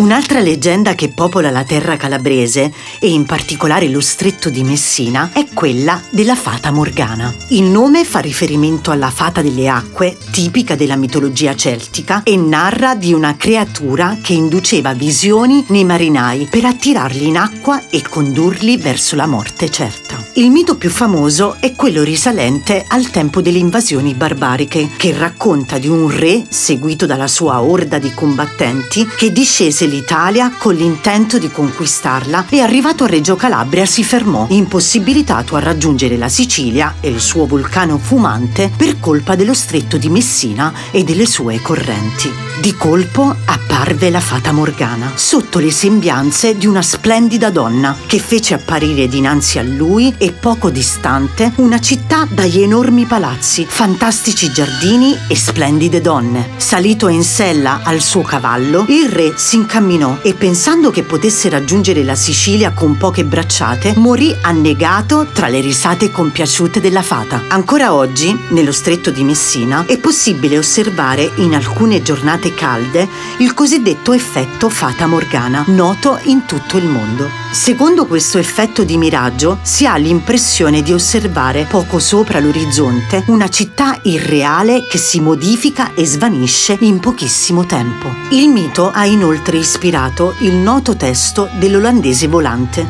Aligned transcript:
Un'altra 0.00 0.40
leggenda 0.40 0.94
che 0.94 1.10
popola 1.10 1.50
la 1.50 1.62
terra 1.62 1.98
calabrese, 1.98 2.72
e 2.98 3.10
in 3.10 3.26
particolare 3.26 3.86
lo 3.86 4.00
stretto 4.00 4.48
di 4.48 4.64
Messina, 4.64 5.28
è 5.30 5.44
quella 5.52 6.00
della 6.08 6.34
fata 6.34 6.70
Morgana. 6.70 7.34
Il 7.48 7.64
nome 7.64 8.04
fa 8.04 8.20
riferimento 8.20 8.92
alla 8.92 9.10
fata 9.10 9.42
delle 9.42 9.68
acque, 9.68 10.16
tipica 10.30 10.74
della 10.74 10.96
mitologia 10.96 11.54
celtica, 11.54 12.22
e 12.22 12.34
narra 12.38 12.94
di 12.94 13.12
una 13.12 13.36
creatura 13.36 14.16
che 14.22 14.32
induceva 14.32 14.94
visioni 14.94 15.66
nei 15.68 15.84
marinai 15.84 16.48
per 16.50 16.64
attirarli 16.64 17.26
in 17.26 17.36
acqua 17.36 17.90
e 17.90 18.00
condurli 18.00 18.78
verso 18.78 19.16
la 19.16 19.26
morte 19.26 19.70
certa. 19.70 20.09
Il 20.40 20.50
mito 20.50 20.78
più 20.78 20.88
famoso 20.88 21.56
è 21.60 21.74
quello 21.74 22.02
risalente 22.02 22.82
al 22.88 23.10
tempo 23.10 23.42
delle 23.42 23.58
invasioni 23.58 24.14
barbariche, 24.14 24.88
che 24.96 25.12
racconta 25.12 25.76
di 25.76 25.86
un 25.86 26.08
re 26.08 26.44
seguito 26.48 27.04
dalla 27.04 27.28
sua 27.28 27.60
orda 27.60 27.98
di 27.98 28.14
combattenti 28.14 29.06
che 29.06 29.32
discese 29.32 29.84
l'Italia 29.84 30.50
con 30.56 30.74
l'intento 30.74 31.36
di 31.36 31.50
conquistarla 31.50 32.46
e 32.48 32.60
arrivato 32.60 33.04
a 33.04 33.08
Reggio 33.08 33.36
Calabria 33.36 33.84
si 33.84 34.02
fermò, 34.02 34.46
impossibilitato 34.48 35.56
a 35.56 35.60
raggiungere 35.60 36.16
la 36.16 36.30
Sicilia 36.30 36.94
e 37.00 37.10
il 37.10 37.20
suo 37.20 37.44
vulcano 37.44 37.98
fumante 37.98 38.72
per 38.74 38.98
colpa 38.98 39.36
dello 39.36 39.52
stretto 39.52 39.98
di 39.98 40.08
Messina 40.08 40.72
e 40.90 41.04
delle 41.04 41.26
sue 41.26 41.60
correnti. 41.60 42.49
Di 42.60 42.74
colpo 42.76 43.34
apparve 43.46 44.10
la 44.10 44.20
fata 44.20 44.52
Morgana, 44.52 45.12
sotto 45.14 45.60
le 45.60 45.70
sembianze 45.70 46.58
di 46.58 46.66
una 46.66 46.82
splendida 46.82 47.48
donna 47.48 47.96
che 48.04 48.18
fece 48.18 48.52
apparire 48.52 49.08
dinanzi 49.08 49.58
a 49.58 49.62
lui 49.62 50.14
e 50.18 50.32
poco 50.32 50.68
distante 50.68 51.54
una 51.56 51.80
città 51.80 52.26
dagli 52.28 52.60
enormi 52.60 53.06
palazzi, 53.06 53.64
fantastici 53.66 54.52
giardini 54.52 55.16
e 55.26 55.34
splendide 55.34 56.02
donne. 56.02 56.50
Salito 56.58 57.08
in 57.08 57.24
sella 57.24 57.80
al 57.82 58.00
suo 58.00 58.20
cavallo, 58.20 58.84
il 58.88 59.08
re 59.08 59.32
si 59.36 59.56
incamminò 59.56 60.18
e 60.20 60.34
pensando 60.34 60.90
che 60.90 61.02
potesse 61.02 61.48
raggiungere 61.48 62.04
la 62.04 62.14
Sicilia 62.14 62.72
con 62.72 62.98
poche 62.98 63.24
bracciate, 63.24 63.94
morì 63.96 64.36
annegato 64.42 65.28
tra 65.32 65.48
le 65.48 65.60
risate 65.60 66.10
compiaciute 66.10 66.78
della 66.78 67.02
fata. 67.02 67.44
Ancora 67.48 67.94
oggi, 67.94 68.38
nello 68.48 68.72
stretto 68.72 69.10
di 69.10 69.24
Messina, 69.24 69.86
è 69.86 69.96
possibile 69.96 70.58
osservare 70.58 71.30
in 71.36 71.54
alcune 71.54 72.02
giornate 72.02 72.48
calde 72.54 73.08
il 73.38 73.54
cosiddetto 73.54 74.12
effetto 74.12 74.68
fata 74.68 75.06
morgana, 75.06 75.64
noto 75.68 76.18
in 76.24 76.46
tutto 76.46 76.76
il 76.76 76.86
mondo. 76.86 77.28
Secondo 77.50 78.06
questo 78.06 78.38
effetto 78.38 78.84
di 78.84 78.96
miraggio 78.96 79.58
si 79.62 79.86
ha 79.86 79.96
l'impressione 79.96 80.82
di 80.82 80.92
osservare 80.92 81.64
poco 81.64 81.98
sopra 81.98 82.38
l'orizzonte 82.38 83.24
una 83.26 83.48
città 83.48 83.98
irreale 84.02 84.86
che 84.86 84.98
si 84.98 85.20
modifica 85.20 85.92
e 85.94 86.06
svanisce 86.06 86.76
in 86.80 87.00
pochissimo 87.00 87.66
tempo. 87.66 88.14
Il 88.30 88.48
mito 88.48 88.90
ha 88.90 89.04
inoltre 89.04 89.56
ispirato 89.56 90.34
il 90.40 90.54
noto 90.54 90.96
testo 90.96 91.48
dell'olandese 91.58 92.28
volante, 92.28 92.86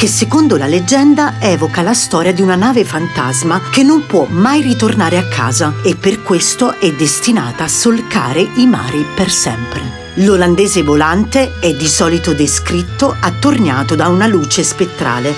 che 0.00 0.06
secondo 0.06 0.56
la 0.56 0.66
leggenda 0.66 1.34
evoca 1.40 1.82
la 1.82 1.92
storia 1.92 2.32
di 2.32 2.40
una 2.40 2.54
nave 2.54 2.86
fantasma 2.86 3.60
che 3.68 3.82
non 3.82 4.06
può 4.06 4.24
mai 4.30 4.62
ritornare 4.62 5.18
a 5.18 5.28
casa 5.28 5.74
e 5.84 5.94
per 5.94 6.22
questo 6.22 6.80
è 6.80 6.90
destinata 6.90 7.64
a 7.64 7.68
solcare 7.68 8.40
i 8.40 8.66
mari 8.66 9.04
per 9.14 9.28
sempre. 9.28 9.82
L'olandese 10.14 10.82
volante 10.82 11.58
è 11.60 11.74
di 11.74 11.86
solito 11.86 12.32
descritto 12.32 13.14
attorniato 13.20 13.94
da 13.94 14.08
una 14.08 14.26
luce 14.26 14.62
spettrale, 14.62 15.34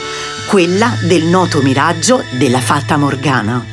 quella 0.47 0.95
del 1.09 1.25
noto 1.25 1.61
miraggio 1.61 2.23
della 2.39 2.61
Fata 2.61 2.97
Morgana. 2.97 3.72